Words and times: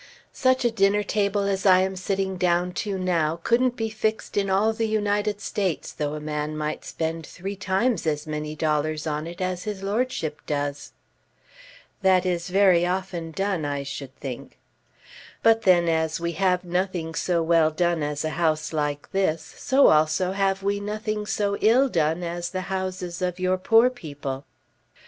"Such 0.33 0.65
a 0.65 0.71
dinner 0.71 1.03
table 1.03 1.43
as 1.43 1.63
I 1.63 1.81
am 1.81 1.95
sitting 1.95 2.35
down 2.35 2.73
to 2.73 2.97
now 2.97 3.39
couldn't 3.43 3.75
be 3.75 3.91
fixed 3.91 4.35
in 4.35 4.49
all 4.49 4.73
the 4.73 4.87
United 4.87 5.39
States 5.39 5.91
though 5.91 6.15
a 6.15 6.19
man 6.19 6.57
might 6.57 6.83
spend 6.83 7.23
three 7.23 7.55
times 7.55 8.07
as 8.07 8.25
many 8.25 8.55
dollars 8.55 9.05
on 9.05 9.27
it 9.27 9.41
as 9.41 9.65
his 9.65 9.83
lordship 9.83 10.41
does." 10.47 10.93
"That 12.01 12.25
is 12.25 12.47
very 12.49 12.83
often 12.83 13.29
done, 13.29 13.63
I 13.63 13.83
should 13.83 14.15
think." 14.15 14.57
"But 15.43 15.61
then 15.69 15.87
as 15.87 16.19
we 16.19 16.31
have 16.31 16.65
nothing 16.65 17.13
so 17.13 17.43
well 17.43 17.69
done 17.69 18.01
as 18.01 18.25
a 18.25 18.29
house 18.31 18.73
like 18.73 19.11
this, 19.11 19.53
so 19.59 19.89
also 19.89 20.31
have 20.31 20.63
we 20.63 20.79
nothing 20.79 21.27
so 21.27 21.57
ill 21.61 21.87
done 21.89 22.23
as 22.23 22.49
the 22.49 22.61
houses 22.71 23.21
of 23.21 23.39
your 23.39 23.59
poor 23.59 23.87
people." 23.91 24.45